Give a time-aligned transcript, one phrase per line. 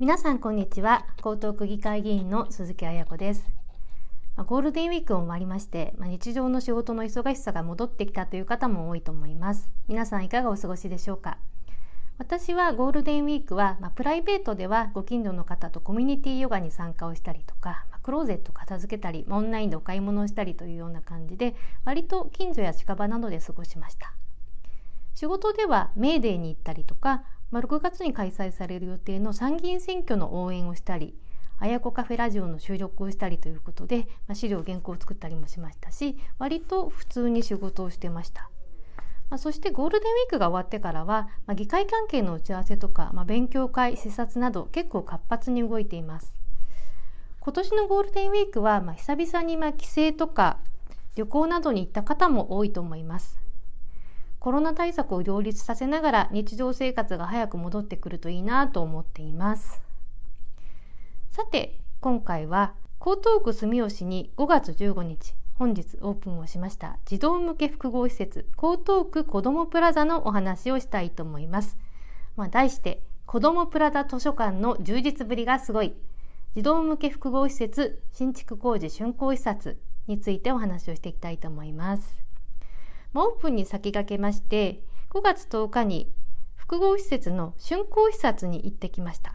[0.00, 1.04] 皆さんこんにちは。
[1.18, 3.44] 江東区議会議員の鈴木彩子です。
[4.46, 9.68] ゴールデンウィークを終わりまして日常の仕事の忙しさが戻ってきたという方も多いと思います。
[9.88, 11.36] 皆さんいかがお過ごしでしょうか？
[12.16, 21.54] 私はゴールデンウィークは、ま、プライベートではご近所の方とコミュニティヨガに参加をしたりとか、ま、クローゼット片付けたりオンラインでお買い物をしたりというような感じで
[21.84, 24.14] 割と近所や近場などで過ごしました。
[25.12, 31.14] 仕事ではメーデーに行ったりとかまあ、6月に開催される予定の参議院選挙の応援をしたり
[31.58, 38.50] あやこカフェラジオの収録をしたりということで、まあ、資料原稿を作ったりもしましたし割と普通に仕事をしてました。
[39.30, 46.34] まあ、そしてゴールデンウィークが終わってからは、まあ、議会関係の打ち合わせとか、まあ、勉強会視察など結構活発に動いています
[47.38, 50.58] 今年のゴールデンウィークは、まあ、久々にまあ帰省とか
[51.14, 53.38] 旅行などに行った方も多いと思います
[54.40, 59.82] コロナ対策を両立させながら日常生活が早く戻ってくるといいなと思っています。
[61.30, 71.76] さて今回は江東区住吉に5月15日本日オープンをしました児童向け複合施設江東区子どもプラザのお話をしたいと思います、
[72.36, 75.94] まあ、題して子どもプラザ図書館の充実ぶりがすごい
[76.56, 82.29] 児童向け複合施設新築工事竣工視察についてお話をしていきたいと思います。
[83.14, 86.12] オープンに先駆けまして5月10日に
[86.56, 89.32] 複合施設の竣工視察に行ってきました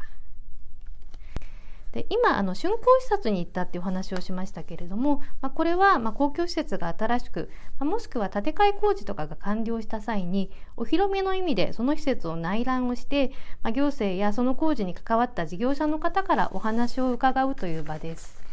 [1.91, 13.31] で今あの竣工視察に行ったっていうお話をしましたけれども、まあ、これはま公共施設が新しく、まあ、もしくは建て替え工事とかが完了した際にお披露目の意味でその施設を内覧をして、
[13.63, 18.44] まあ、行政やその工事に関わった事業者の方からお話を伺うという場です。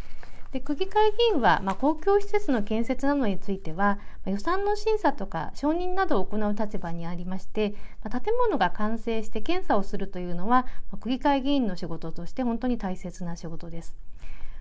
[0.52, 13.96] で区議会議員は、まあ、公共施設の建設などについては、まあ、予算の審査とか承認などを行う立場にありまして、まあ、建物が完成して検査をするというのは、まあ、区議会議員の仕事として本当に大切な仕事です。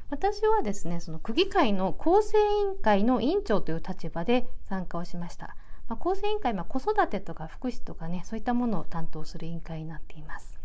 [0.10, 2.42] 私はですねその区議会の構成委
[2.72, 5.56] 員会の委員長という立場で参加をしました。
[5.90, 10.58] まあ、構成委員会、ま、子育てとか福祉とかねそういったものを担当する委員会になっています。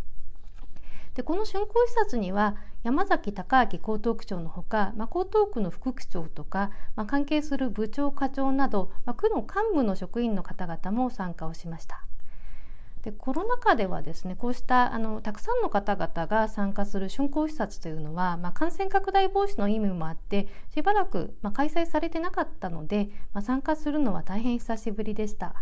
[1.14, 12.04] でこの竣工視察には山崎隆明江東区長のほか、まあ、江東区の副区長とか、まあ、関係する部長課長など、まあ、区の幹部の職員の方々も参加をしました。
[13.02, 25.56] でコロナ禍ではですねこうしたあのたくさんの方々が参加する竣工視察というのは、まあ、感染拡大防止の意味もあってしばらく、まあ、開催されてなかったので、まあ、参加するのは大変久しぶりでした。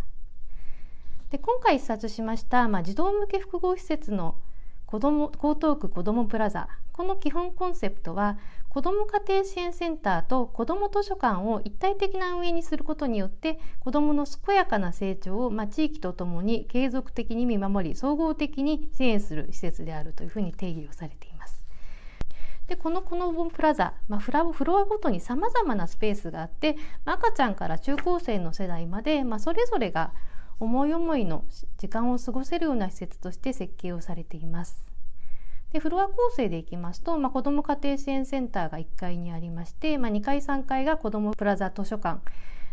[1.30, 4.36] で今回視察しました、ま、児童向け複合施設の
[4.84, 8.38] 子ども江東区子どもプラザこの基本コンセプトは
[8.68, 21.64] 子ども家庭支援センターと子ども図書館を一体的な運営にすることによって子どもの健やかな成長を、まあ、地域とともに継続的に見守り総合的に支援する施設であるというふうに定義をされています。
[22.68, 30.12] でこのこのボンプラザ、まあ、フラフロアごとにさまざまなスペースがあって、まあ、赤ちゃんから中高生の世代まで、まあ、それぞれが
[30.60, 31.44] 思い思いの
[31.76, 34.93] 時間を過ごせるような施設として設計をされています。
[35.74, 42.20] でフロア構成でいきますと、まあ、子ども家庭支援センターが1階にありまして、まあ、2階3階が子どもプラザ図書館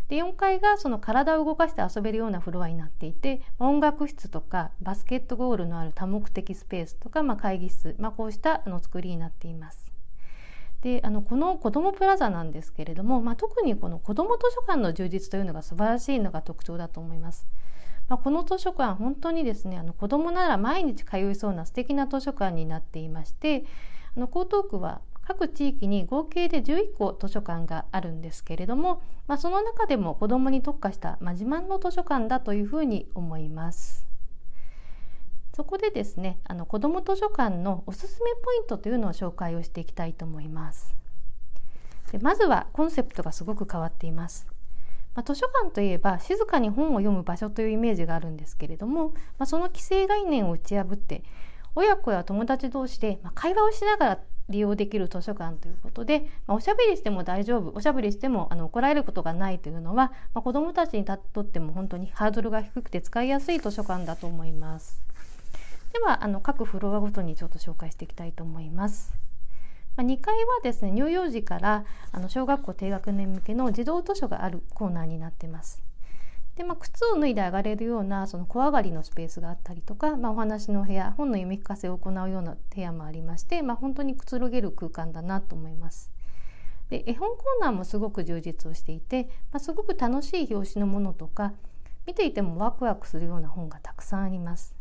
[0.08, 9.90] で4階がその体を動かして遊べるようなフロアになっていて音楽室とかバスケットゴールのある多目的スペースとか、まあ、会議室、まあ、こうしたあの作りになっています。
[10.82, 17.48] であのこの子どもプラザなんですけれども、まあ、特にこの子ども図書館の充実というのが素晴らしいのが特徴だと思います。
[18.12, 23.64] まあ、この図書館本当にですねあの子どもなら毎日通いそうな素敵な図書館になっていまして
[24.14, 34.06] あの江東区は各地域に合計で11個図書館があるんですけれども、まあ、その中でも子どもに特化した、まあ、自慢の図書館だというふうに思います。
[35.56, 40.94] そこでですねあの子ども図書館のおすすめポイントというのを紹介をしていきたいと思います。
[42.10, 44.51] でまずはコンセプトがすごく変わっています。
[45.14, 51.22] まあ、図書館といえば静かに本を読む場所というイメージがあるんですけれども、まあ、その既成概念を打ち破って
[51.74, 54.18] 親子や友達同士で会話をしながら
[54.48, 65.02] 利用できる図書館ということで、まあ、おしゃべりしても大丈夫おしゃべりしてもあの怒られることがないというのは、まあ、子どもたちにとっても本当にハードルが低くて使いやすい図書館だと思います。
[65.92, 69.14] ではあの各フロアごとにちょっと紹介していきたいと思います。
[69.96, 75.82] まあ、2階はですね乳幼児からあの小学校低学年向けの児童図書があるコーナーになってます。
[76.56, 86.10] でまあ、靴を脱いで上がれるようなその小上がりのスペースがあったりとか、まあ、お話の部屋本の読み聞かせを行うような部屋もありまして、まあ、本当にくつろげる空間だなと思います。
[86.90, 91.54] で絵本コーナーもすごく充実をしていて、まあ、すごく楽しい表紙のものとか
[92.06, 94.74] 見ていてもワクワクするような本がたくさんあります。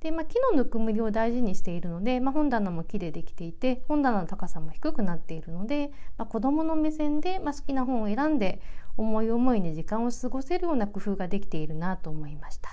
[0.00, 8.60] で、まあ、木のぬくもりを大事にしているので、まあ、本棚も木でできていて本棚の高さも低くなっているので、まあ、子どもの目線で、ま好きな本を選んで
[8.96, 12.67] 思い思いに時間を過ごせるような工夫ができているなと思いました。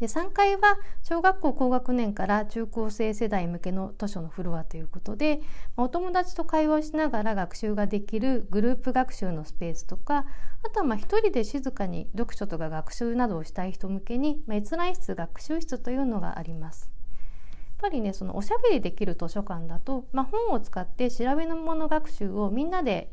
[0.00, 5.40] で3階は小学校高学年から中高生世代向けの図書のフロアということで
[5.76, 10.26] お友達と会話をしながら学習ができるグループ学習のスペースとか
[10.62, 16.90] あとはまあ一人で静かに読書とか学習などをしたい人向けに、まあ、閲覧室学習室というのがあります。
[17.78, 23.12] やっぱりねそのおしゃべりできる図書館だと、まあ、本を使って調べ物学習をみんなで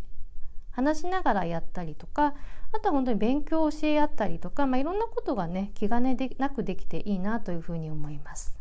[0.72, 2.34] 話しながらやったりとか
[2.74, 8.58] あとは本当に勉強を教え合ったりとか、まあ、いろんなことがね気兼ねでなくできていいなというふうに思います。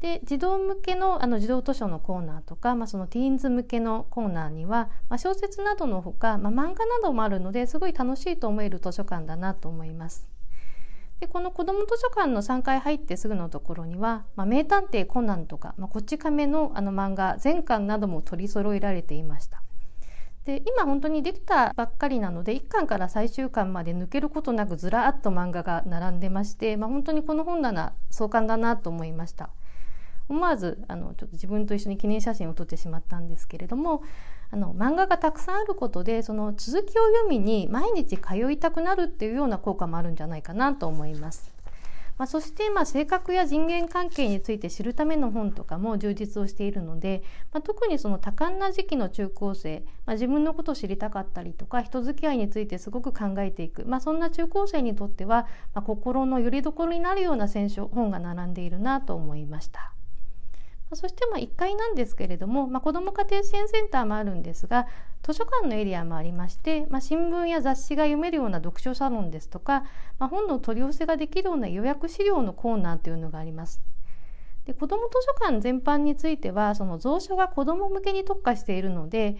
[0.00, 10.28] で児童向けのあの児童図書のコーナーとか、まあ、そのティーンズ向けのコーナーには、まあ、小説などのほか、まあ、漫画などもあるのですごい楽しいと思える図書館だなと思います。
[11.20, 19.62] でこの子ども図書館の3階入ってすぐのところには「まあ、名探偵コナン」とか「まあ、こっち亀の」あの漫画全巻なども取り揃えられていました。
[20.46, 29.50] で今本当にできたばっかりなので1巻から最終巻まで抜けることなくずらっと漫画が並んでまして、まあ、本当にこの本棚壮観だなと思いました。
[30.28, 34.02] 思わずあのちょっと自分と一緒に記念写真を撮ってしまったんですけれども
[34.50, 41.55] あの漫画がたくさんあることでその続きを読みに毎日通いたくなるっていうような効果もあるんじゃないかなと思います。
[42.18, 47.22] まあ、そして、まあ、性格や人間関係について知るための本とかも充実をしているので、
[47.52, 59.95] まあ、特にその多感な時期の中高生、まあ、自分のことを知りたかったりとか人付き合いについてすごく考えていく、まあ、そんな中高生にとっては、まあ、心のよりどころになるような選書本が並んでいるなと思いました。
[60.94, 64.86] そしてま1階なんですけれども、まあ、子ども家庭支援センターもあるんですが
[65.24, 69.84] 図書館のエリアもありまして、まあ、新聞や雑誌が読めるような読書サロンですとか、
[70.18, 73.80] まあ、本の取り寄せができるような予約資料のコーナーというのがあります。
[74.66, 79.36] で子ども図書館全般についてはその蔵書が子ども向けに特化しているので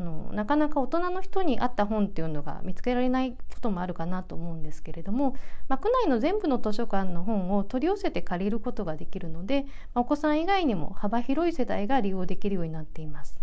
[0.00, 5.36] あのなかなか大人の人に合った本っていうのが見つけられないこともあるかなと思うんですけれども、
[5.68, 13.40] まあ、区内の全部の図書館の本を取り寄せて借りることができるので、まあ、お子さん以外にも幅広い世代が利用できるようになっています。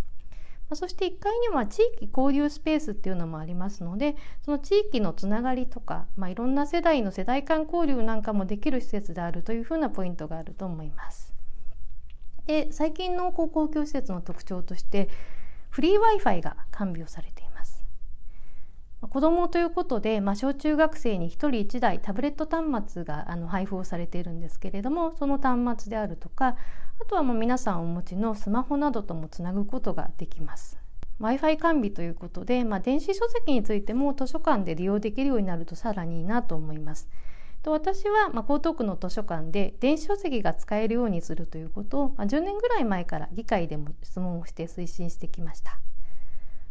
[0.70, 11.38] ま、そして1階には地域交流スペースっていうのもありますのでその地域のつながりとか、まあ、いろんな世代の世代間交流なんかもできる施設であるというふうなポイントがあると思います。
[12.48, 15.10] で最近の高校教施設の特徴として
[15.78, 17.86] フリー Wi-Fi が完備をされています。
[19.00, 26.56] 子どもということで、まあ、小中学生に1人1台タブレット端末があの配布をされているんですけれどもその端末であるとか
[27.00, 30.80] あとはもう皆さんお持ちのスマホなどともつなぐことができます。
[31.22, 37.08] Wi-Fi 完備ということで、まあ、電子書籍についても図書館で利用できるようになるとさらにいいなと思います。
[37.68, 45.78] と私は、まあ、江東区の図書館で電子書籍が使えるようにするということを、まあ、10年ぐらい前から議会でも質問をして推進してきました。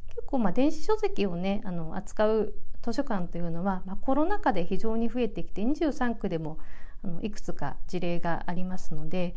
[0.08, 6.58] 結構まあ電子書籍をねあの扱う図書館というのは、まあ、コロナ禍で非常に増えてきて23区でも
[7.04, 9.34] あのいくつか事例がありますので、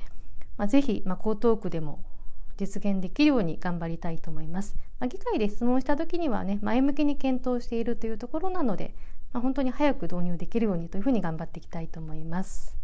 [0.56, 2.02] まあ、ぜひ、まあ、江東区でも
[2.56, 4.78] 実現できるように頑張りたいと思います。
[5.00, 8.96] まあ、議会で質問した時にはね前向きに検討しているというところなので、
[9.34, 12.76] まあ、本当に早く導入できるようにというふうに頑張っていきたいと思います。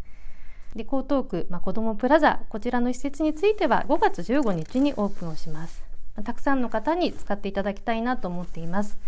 [0.74, 5.82] で江東区、まあ、子どもプラザこちらの施設については5月15日にオープンをします。
[6.14, 8.98] またくさんの方に使っていただきたいなと思っています。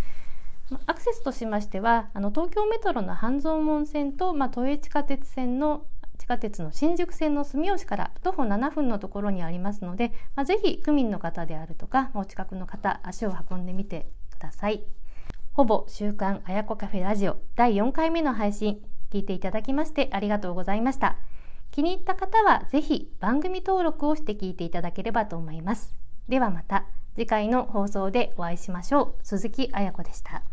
[0.70, 5.84] まアクセスとしましてはあの東京メトロの半蔵門線と、まあ、都営地下鉄線の
[6.18, 14.82] 地下鉄の新宿線の住吉から徒歩7分のところにありますので、まあ、ぜひ区民の方であるとかお近くの方足を運んでみてください。
[15.58, 21.16] ほぼ週刊あやこカフェラジオ第4回目の配信聞いていただきましてありがとうございました。
[21.72, 25.96] 気に入った方はぜひ番組登録をして聞いていただければと思います。
[26.28, 26.86] ではまた
[27.16, 29.26] 次回の放送でお会いしましょう。
[29.26, 30.44] 鈴木彩子でした。